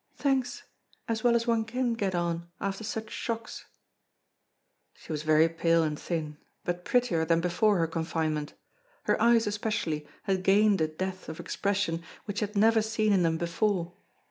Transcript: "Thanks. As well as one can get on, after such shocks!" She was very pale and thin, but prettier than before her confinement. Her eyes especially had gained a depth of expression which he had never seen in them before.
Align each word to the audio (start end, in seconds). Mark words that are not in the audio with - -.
"Thanks. 0.17 0.63
As 1.07 1.23
well 1.23 1.35
as 1.35 1.45
one 1.45 1.63
can 1.63 1.93
get 1.93 2.15
on, 2.15 2.47
after 2.59 2.83
such 2.83 3.11
shocks!" 3.11 3.65
She 4.95 5.11
was 5.11 5.21
very 5.21 5.47
pale 5.47 5.83
and 5.83 5.99
thin, 5.99 6.39
but 6.63 6.83
prettier 6.83 7.23
than 7.23 7.39
before 7.39 7.77
her 7.77 7.85
confinement. 7.85 8.55
Her 9.03 9.21
eyes 9.21 9.45
especially 9.45 10.07
had 10.23 10.41
gained 10.41 10.81
a 10.81 10.87
depth 10.87 11.29
of 11.29 11.39
expression 11.39 12.01
which 12.25 12.39
he 12.39 12.47
had 12.47 12.55
never 12.57 12.81
seen 12.81 13.13
in 13.13 13.21
them 13.21 13.37
before. 13.37 13.93